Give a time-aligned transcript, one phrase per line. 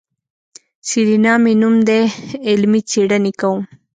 [0.87, 2.01] سېرېنا مې نوم دی
[2.49, 3.61] علمي څېړنې کوم.